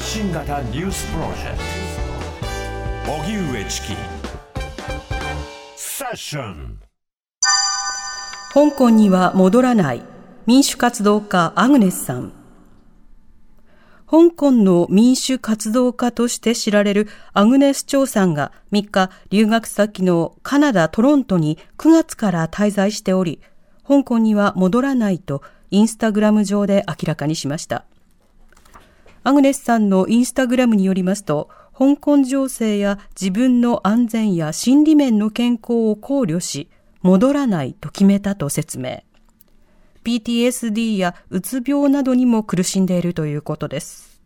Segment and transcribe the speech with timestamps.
[0.00, 1.58] 発信型ニュースプロジェク
[3.04, 3.12] ト。
[3.12, 3.88] 荻上チキ。
[5.76, 6.78] セッション。
[8.54, 10.02] 香港には戻らない
[10.46, 12.32] 民主活動家アグネスさん。
[14.10, 23.38] 香港の民主活動家として知られるアグネス・チョウさんが3日留学先のカナダ・トロントに9月から滞在しており、
[23.86, 27.84] 香港には戻らないとインスタグラム上で明らかにしました。
[29.22, 36.70] アグネスさんのインスタグラムによりますと、香港情勢や自分の安全や心理面の健康を考慮し、
[37.02, 39.02] 戻らないと決めたと説明。
[40.04, 44.20] PTSD やうつ病などにも苦しんでいるということです。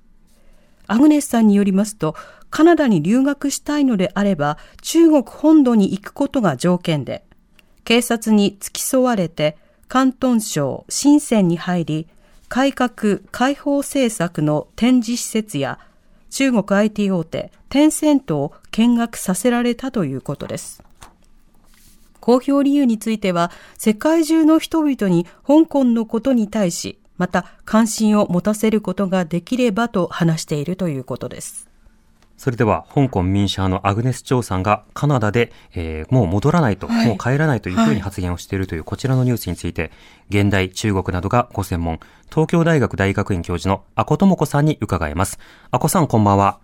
[0.87, 2.15] アグネスさんによりますと、
[2.51, 7.25] カナダに留学したいのであれば、中国本土に行くことが条件で、
[7.83, 9.57] 警察に付き添われて、
[9.91, 12.09] 広東省深センに入り、
[12.55, 15.81] 改革開放政策の展示施設や
[16.31, 20.81] 中国 IT 大手テンセントを見学させられたということです。
[22.21, 31.74] 公表理由については、世界中の人々に香港のことに対し、また関心を持たせることができればと話しているということです。
[32.37, 39.93] それでは、香港民主派のアグネス・チョウさんがカナダで、えー、もう戻らないと、はい、もう帰らないというふうに発言をしているというこちらのニュースについて、
[40.31, 45.39] 現代、中国などがご専門、東京大学大学院教授の阿古智子さんに伺います。
[45.71, 46.59] 阿古さん、こんばんは。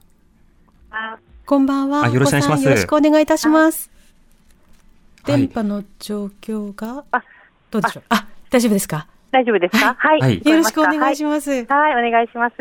[1.46, 2.08] こんばんは。
[2.08, 2.64] よろしくお願いします。
[2.64, 3.90] よろしくお願いいたします。
[5.24, 7.04] 電波の状況が、
[7.70, 8.02] どうでしょう。
[8.08, 9.06] あ、大丈夫ですか？
[9.30, 9.94] 大丈夫ですか？
[9.96, 10.42] はい、はい。
[10.44, 11.66] よろしくお願いします、はい。
[11.66, 12.56] はい、お願いします。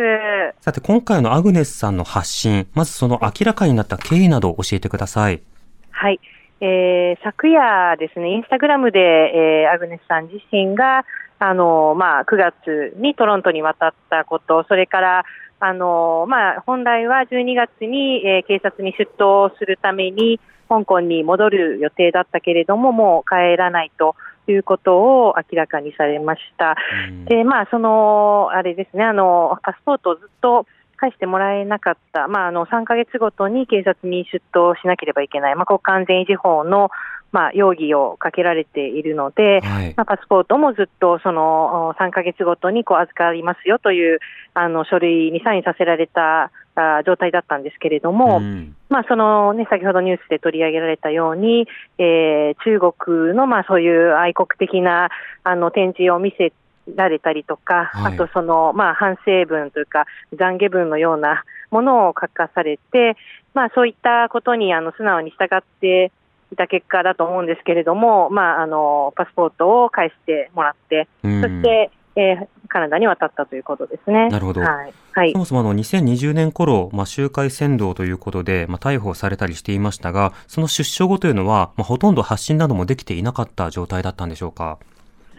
[0.62, 5.42] さて、今回のアグネスさんの発信、まずその明らかになった経緯など教えてください。
[5.89, 6.20] はい。
[6.61, 11.06] えー、昨夜ですね、インスタグラムで、えー、アグネスさん自身が、
[11.39, 15.26] あの、まあ、9月にトロントに渡ったこと、それから、
[15.61, 24.16] あの、まあ、本来は12月に、えー、警察に出頭するために、香港に戻る予定だったけれども、もう帰らないと。
[24.52, 26.76] いうことを明らかにされました。
[27.26, 30.65] で、まあ、その、あれですね、あの、パスポートをずっと
[30.98, 36.89] 返してもらえなかった、まあ、あの、3ヶ月ごとに警察に出頭しなければいけない、まあ、国家安全維持法の、
[37.32, 44.20] まあ、容疑をかけられているので、はい、まあ、パスポートもずっとその3ヶ月ごとにこう預かりますよという
[44.54, 46.52] あの書類にサインさせられた
[47.06, 51.67] 状態だったんですけれども、うん、まあ、そのね、先ほどニュースで取り上げられたように、
[51.98, 55.10] えー、中国のまあそういう愛国的な
[55.44, 56.54] あの展示を見せ
[56.95, 63.16] られたりとか、はい、あとその、まあ、反省文というか、懺悔文のようなものを書かされて、
[63.54, 66.11] まあ、そういったことにあの素直に従って
[66.52, 74.27] いた結果だと思うんですけれども、まあ、あのパスポートを返してもらって、そして、えー、カナダに渡ったということですね。
[74.27, 74.61] なるほど。
[74.61, 74.93] はい。
[75.13, 84.77] はい、そもそもあの2020年頃、まあ、集会扇動ということで、まあ、逮捕されたりしていましたが、その出所後というのは、まあ、ほとんど発信などもできていなかった状態だったんでしょうか？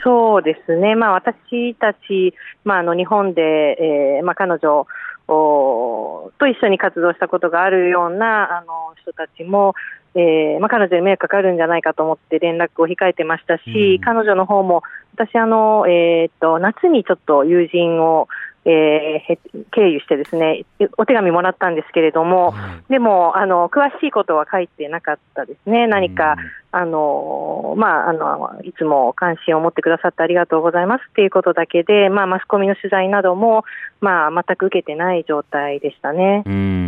[0.02, 0.94] そうですね。
[0.94, 4.86] まあ、私たち、まあ、あの日本で、えー、まあ、彼女
[5.30, 9.74] と一緒に活動したことがあるようなあの人たちも、
[10.14, 14.82] えーまあ、彼女に迷惑かかるんじゃないかと思って連絡を控えてましたし、うん、彼女の方も
[15.14, 18.26] 私あの、えーと、夏にちょっと友人を、
[18.64, 20.66] えー、経由してですね
[20.98, 26.36] お手紙もらったんですけれども、はい、でもあの詳しいことは書いてなかったですね、何か、
[26.72, 33.64] うん、あのまあ、あのいつも関心を持ってくださってありがとうございますっていうことだけで、まあ、マスコミの取材なども、
[34.00, 36.42] まあ、全く受けてない状態でしたね。
[36.46, 36.79] うん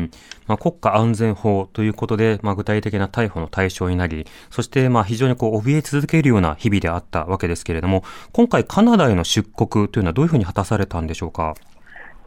[0.52, 11.54] まあ、国家安全法ということで、まあ、具体的な逮捕の対象になり、そしてまあ非常にこう怯え続けるような日々であったわけですけれども、今回カナダへの出国というのはどういうふうに果たされたんでしょうか？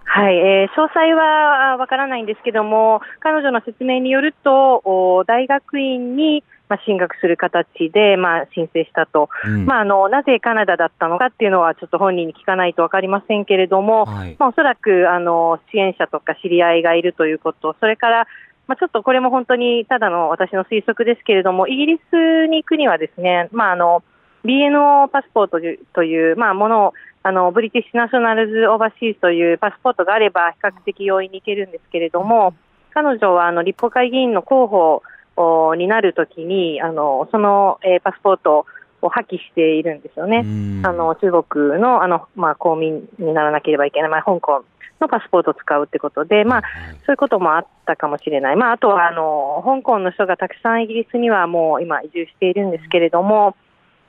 [0.06, 18.28] はい、えー、詳細はわからないんですけども、彼女の説明によると、大学院にまあ、進学する形で、まあ、申請したと、うん、まあ、あのなぜカナダだったのかっていうのは、ちょっと本人に聞かないと分かりませんけれども、はい、まあ、おそらくあの支援者とか知り合いがいるということ、それから、
[18.68, 24.04] まあ、ちょっとこれも本当にただの私の推測ですけれども、イギリスに行くにはですね、まあ、あの
[24.44, 25.60] BNO パスポート
[25.94, 26.94] という、まあ、ものを
[27.28, 32.54] あの British Nationals Overseas というパスポートがあれば比較的容易に行けるんですけれども、
[32.94, 35.02] 彼女はあの立法会議員の候
[35.36, 38.68] 補になるときにあのその、えー、パスポート
[39.02, 40.46] を破棄しているんですよね。
[40.84, 44.64] あの中国のあの、まあ、公民にならなければいけない、まあ、香港
[45.02, 46.62] のパスポートを使うってことで、まあ、
[47.08, 53.56] そういうこともあったかもしれない、まあ、あとはあの香港の人がたくさんイギリスにはもう今、移住しているんですけれども、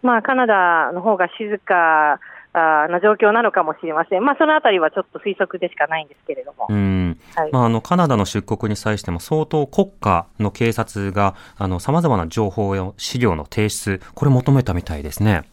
[0.03, 2.21] まあ、カナダの方が静か
[2.59, 4.25] あな状況なのかもしれません。
[4.25, 6.67] まあ、そのあたりはちょっと推測でしかないんですけれども。
[6.71, 15.45] うんはいまあ、あのカナダの出国に際しても相当国家の警察があの様々な情報や資料の提出、これ求めたみたいですね。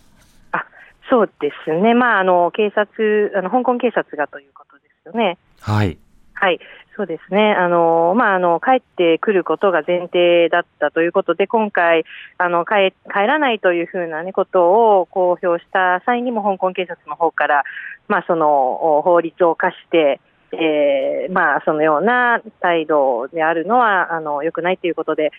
[0.54, 0.64] あ
[1.10, 1.94] そうですね。
[1.94, 5.38] まあ、あの、警察、あの、香港警察がということですよね。
[5.60, 5.98] はい。
[6.44, 6.60] はい。
[6.98, 7.54] そうですね。
[7.54, 12.04] あの、まあ、あの、帰ってくることが前提だったということで、今回、
[12.38, 17.64] あの、帰、帰らないというふうなね、ことを公表した際にも、香港警察の方から、
[18.10, 20.20] まあ、その、お法律を課して、
[20.52, 25.32] えーまあ、そのような態度であるのは、あの、良くないということで、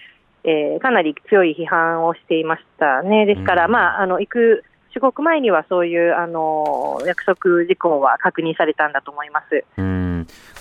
[0.45, 3.27] えーかなり強い批判をしていましたね。
[3.27, 4.65] ですから、うんまあ、あの、行く、
[4.95, 9.65] 出国前にはそういう、あの、約束事項は確認されたんだと思います。
[9.77, 10.14] うん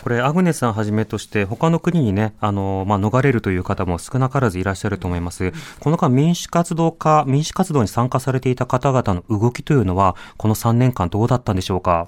[0.03, 5.51] これ、アグネスさんはじめとして、他の国にね、あの、まあ、逃れるという方も少なからずいらっしゃると思います。
[5.79, 12.07] この間、民主活動家、民主活動に参加されていた方々の動きというのは、この3年間どうだったんでしょうか？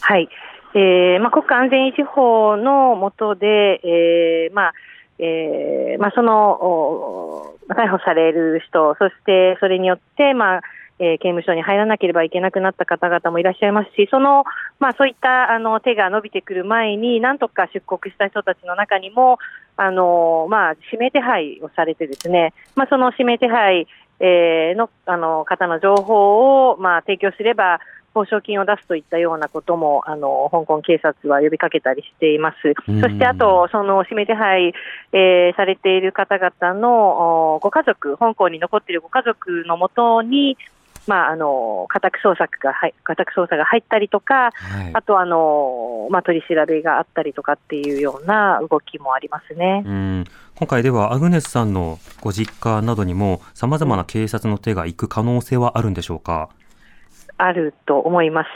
[0.00, 0.28] はい。
[0.76, 4.72] えーまあ、国家安全維持法の下で、えーまあ、
[5.20, 10.60] えーまあ、その、逮捕される人、そしてそれによって、まあ、
[10.98, 14.44] えー刑務所に入らなければいけなくなった方々もいらっしゃいますし、その、
[14.78, 19.38] まあ、そういったあの手が伸びてくる前に、なんとか出国した人たちの中にも、
[19.76, 23.86] あのまあ、指名手配をされてですね、まあ、その指名手配、
[24.20, 27.80] えーのあの方の情報を、まあ、提供すれば、
[28.14, 32.74] 報奨金を出すといったようなことも、あの香港警察は呼びかけたりしています。
[32.88, 34.72] うんそしてあと、その指名手配、
[35.12, 40.56] えーされている方々のおご家族、香港に残っているご家族のもとに、
[41.06, 49.82] まあ、あの家宅捜索が入家宅捜査が入ったりとか、はいあとあの、まあ、取り調べがあったりとかっていうような動きもありますね。
[49.84, 50.24] うん
[50.56, 56.48] 今回ではアグネスさんのご実家などにも様々な警察の手が行く可能性はあるんでしょうか？
[57.36, 58.48] あると思います。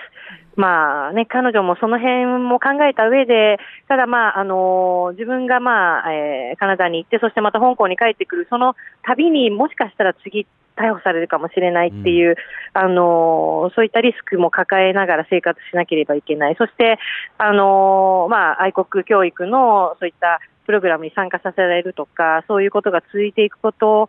[0.55, 10.49] まあね、彼女もその辺も考えた上で、ただまあ、あの、自分がまあ、えーカナダに行って、そしてまた香港に帰ってくる、その度にもしかしたら次、
[10.79, 12.37] 逮捕されるかもしれないっていう、
[12.73, 16.57] あの、そういったリスクも抱えながら生活しなければいけない。
[16.57, 16.99] そして、
[17.39, 24.09] あの、まあ、愛国教育のそういったプログラムに参加させられるとか、そういうことが続いていくこと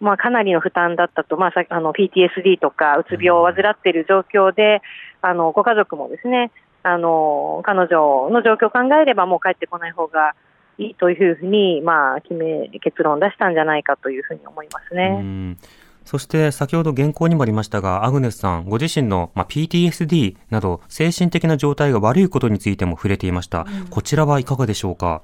[0.00, 4.82] まあ、かなりの負担だったと、まあ、さあの PTSD とかうつ病を患っている状況で、
[5.22, 6.52] あのご家族もですね
[6.82, 10.34] あの彼女の状況を考えればもう帰ってこない方が
[10.78, 15.56] いいというふうに、まあ、決め結論を出したんじゃないかというふうに思いますうね。
[16.06, 23.66] んそして先ほど原稿にもありましたが、アグネスさん、ご自身の、まあ、PTSD など精神的な状態が悪いことについても触れていました。
[23.90, 25.22] こちらはいかがでしょうか？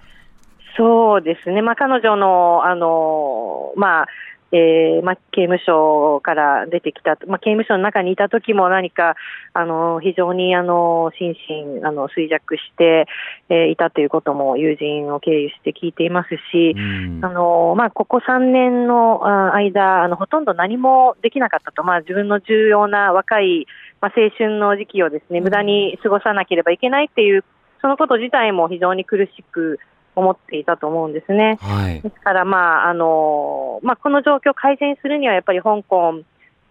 [0.76, 4.06] そうですね、まあ、彼女の、あのまあ
[4.52, 9.16] えーまあ、刑務所から出てきた、まあ、刑務所の中にいた時も何か
[9.54, 11.34] あの非常にあの心
[11.78, 13.06] 身あの衰弱して、
[13.48, 16.80] えーいたということも友人を経由して聞いていますし、う
[17.20, 17.24] ん。
[17.24, 23.66] あのまあ、ここ3年のあ間あの、ほとんど何もできなかったと、まあ、自分の重要な若い、
[24.00, 27.44] まあ、青春の時期をですね無駄に過ごさなければいけないっていう、
[27.80, 29.78] そのこと自体も非常に苦しく
[30.14, 31.58] 思っていたと思うんですね。
[31.60, 32.10] はいで。
[32.10, 36.22] すから、まああのまあ、この状況を改善するには、やっぱり香港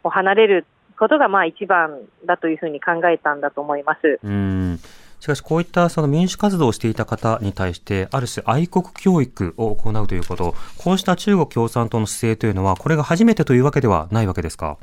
[0.03, 0.65] を離れる
[0.97, 4.19] ことがまあ一番だというふうに考えたんだと思います。
[4.23, 4.79] うん
[5.19, 14.77] しかし、こういったその民主活動をしていた方に対して、ある種愛国教育を行うということ、こうした中国共産党の姿勢というのは、これが初めてというわけではないわけですか？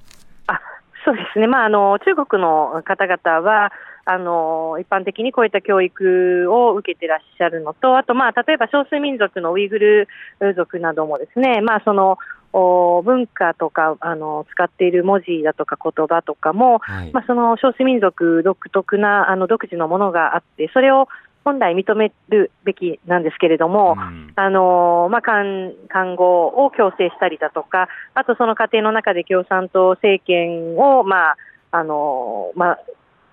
[0.46, 0.60] あ
[1.04, 3.72] そうですね、まあ、あの中国の方々は
[4.10, 10.08] あの一般的にこういった教育を受けてらっしゃるのと、あと、まあ、例えば少数民族のウイグル
[10.56, 12.16] 族などもですね、まあ、その
[12.54, 17.12] お文化とかあの使っている文字だとか言葉とかも、はい。
[17.12, 21.08] まあ、その少数民族独特なあの独自のものがあって、それを
[21.44, 31.36] 本来認めるべきなんですけれども、うんあのまあ、看看護を強制したりだとか、あとその過程の中で共産党政権を、まあ
[31.72, 32.78] あのまあ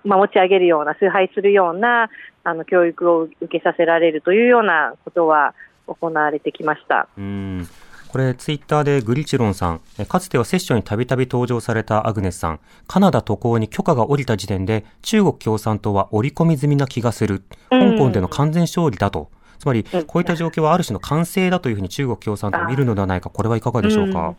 [0.06, 2.08] まあ、持ち上げるような、崇拝するような
[2.44, 5.54] あの教育を受けさせられるというようなことは
[5.86, 7.08] 行われてきました。
[7.18, 7.68] うん
[8.08, 17.42] これ、ツイッターでグリチロンさん、えかつてはセッションにたびたび登場されたアグネスさん、カナダ渡航に許可が下りた時点で、中国共産党は織り込み済みな気がする。
[17.72, 19.28] うん香港での完全勝利だと。
[19.58, 24.34] つまりうん、こういった状況はある種の完成だというふうに中国共産党は見るのではないか、これはいかがでしょうか？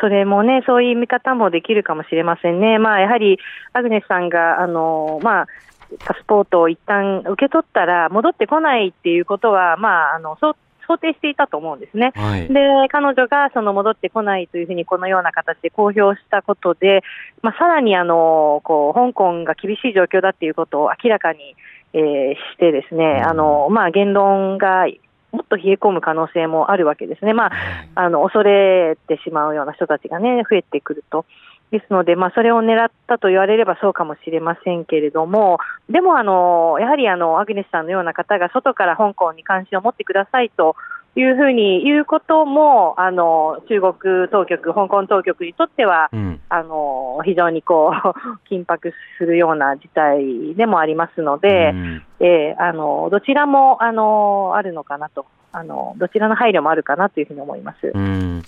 [0.00, 2.78] それもね、そういう見方もできるかもしれませんね。
[2.78, 3.38] まあ、やはり、
[3.72, 5.46] アグネスさんが、あの、まあ、
[6.04, 12.12] パスポートを一旦受け取ったら戻ってこないっていうことは、まあ、あの、そう、想定していたと思うんですね。
[12.14, 12.48] はい。
[12.48, 12.54] で、
[12.90, 17.02] 彼女がその戻ってこないというふうにこのような形で公表したことで、
[17.42, 21.54] まあ、さらにあの、こう、香港が厳しい状況だっていうことを明らかに、
[21.92, 24.86] えーしてですね、うんあの、まあ、言論が
[25.32, 27.32] もっと冷え込む可能性もあるわけですね。
[27.32, 27.52] まあ、
[27.94, 31.24] あの、恐れてしまうような人たちがね、増えてくると。
[31.70, 35.58] ですので、まあ、それを狙ったと言われればそうかもしれませんけれども、
[35.88, 40.74] でも、あの、やはり、あの、アグネスさんのような方が外から香港に関心を持ってくださいと
[41.16, 46.40] いうふうに言うことも、あの、中国当局、香港当局にとっては、うん。
[46.48, 48.18] あの、非常にこう、
[48.52, 57.90] 緊迫するような事態でもありますので、うんえーあの、どちらも、あの、あるのかなと、あの、どちらの配慮もあるかなというふうに思います。
[57.92, 58.42] うん。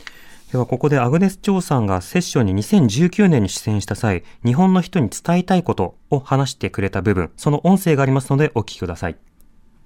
[0.52, 9.16] では、ここでアグネス・チョウさんがセッションに2019年に出演した際、日本の人に伝えたいことを話してくれた部分、その音声がありますのでお聞きください。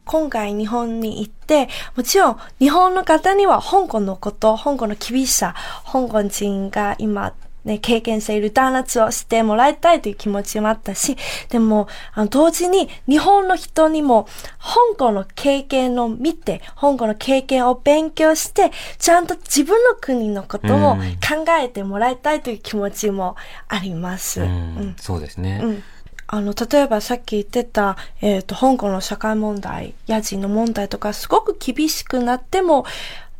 [0.06, 7.34] 今回日本に行って、もちろん日本の方には香港のこと、香港の厳しさ、香港人が今
[7.66, 11.16] ね、経験している弾圧をしてもらいたいという気持ちもあったし、
[11.50, 14.28] でも、あの同時に日本の人にも
[14.60, 23.34] 香港の経験を見て、香港の経験を勉強して、ちゃんと自分の国のことをうん考えてもらいたいという気持ちも
[23.66, 24.42] あります。
[24.42, 25.60] うんうんそうですね。
[25.62, 25.82] うん。
[26.28, 32.84] あの、例えばさっき言ってた、えっ、と、香港の社会問題、ヤジの問題とか、すごく厳しくなっても、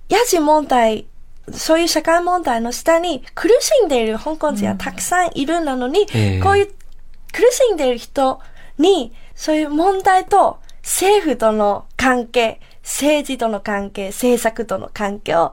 [0.08, 1.06] ヤジ問題、
[1.52, 6.72] そういう社会問題の下に苦しんでいる香港人はたくさんいるなのに、ええこういう苦
[7.52, 8.40] しんでいる人
[8.78, 15.52] に、そういう問題と政府との関係、政治との関係、政策との関係を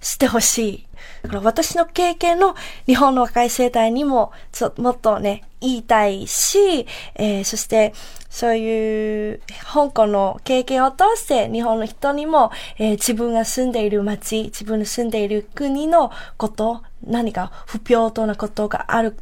[0.00, 0.86] してほしい。
[1.22, 2.54] だから私の経験の
[2.86, 7.92] 日本の若い世代にもちょもっとね、言いたいし、えーそして
[8.28, 19.16] そういう香港の経験を通して日本の人にも、えー自分が住んでいる街、自分の住んでいる国のこと、何か不平等なことがある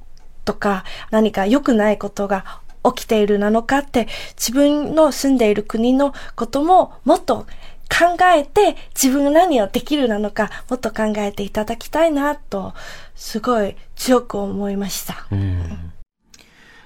[0.44, 7.46] とか、何か良くないことが起きているなのかって、自分の住んでいる国のことももっと
[7.88, 12.74] 考えて自分が何をできるなのかもっと考えていただきたいなと、
[13.14, 15.26] すごい強く思いました。
[15.32, 15.92] うん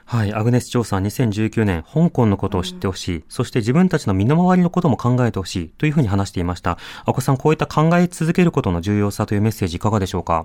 [0.05, 0.35] はい。
[0.35, 6.77] アグネス・チョウさん2019年、香港のことを知ってほしい、そして自分たちの身の回りのことも考えてほしいというふうに話していました。
[7.07, 10.45] あこさん、こういった考え続けることの重要さというメッセージいかがでしょうか？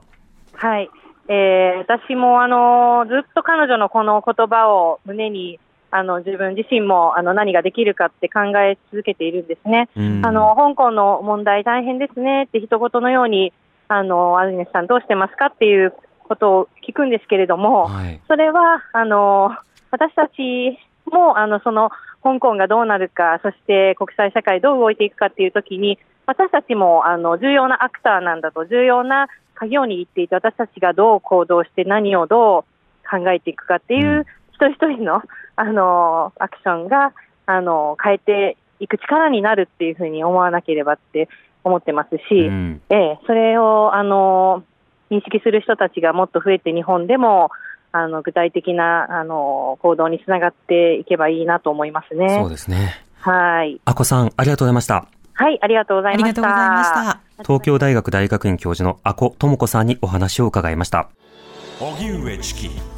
[0.54, 0.90] はい。
[1.28, 5.60] えー私も、あの、ずっと彼女のこの言葉を胸に、
[5.90, 9.90] あの、自分自身も、あの、何ができるかって考え続けているんですね。
[9.96, 13.54] うんあの、香港の問題大変ですねって一言のように、
[13.88, 15.94] あの、アルネスさんどうしてますかっていう
[16.28, 18.20] ことを聞くんですけれども、はい。
[18.28, 19.56] それは、あの、
[19.92, 20.78] 私たち
[21.12, 21.92] も、あの、その、
[22.24, 34.26] 香港がどうなるか、そして国際社会どう動いていくかっていうときに、私たちも、あの、重要なアクターなんだと、重要な鍵を握っていて、私たちがどう行動して何をどう考えていくかっていう、
[34.58, 35.22] 人一人の、
[35.56, 37.14] あの、アクションが、
[37.46, 41.30] あの、変えていく力になるっていうふうに思わなければって
[41.64, 44.64] 思ってますし、うんええ、それを、あの、
[45.10, 47.50] 認識する人たちがもっと増えて日本でも、
[47.92, 52.40] あの、具体的な、あの、行動につながっていけばいいなと思いますね。
[52.42, 53.02] そうですね。
[53.22, 53.80] はい。
[53.86, 55.08] あこさん、ありがとうございました。
[55.34, 56.28] はい、ありがとうござあいました。
[56.32, 56.90] りがとうございまし
[57.38, 57.44] た。
[57.44, 61.10] 東京大学大学院教授のあこ智子さんにお話を伺いました。
[61.80, 62.97] 荻上チキ